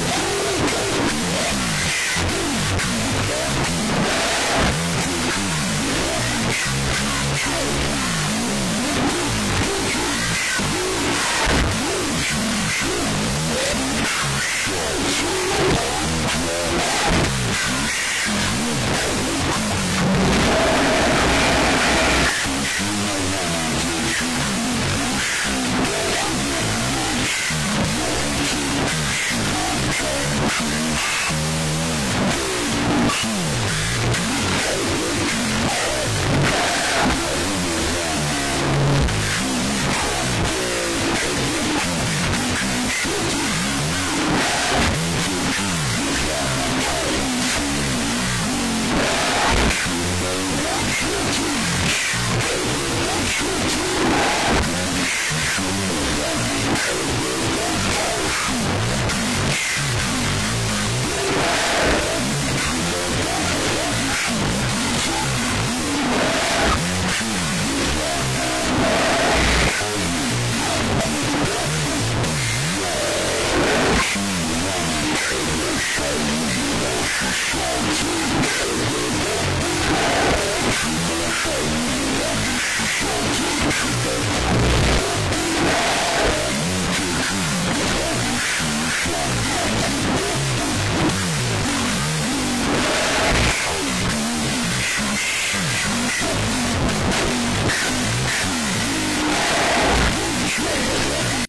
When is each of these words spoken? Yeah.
Yeah. 0.00 0.29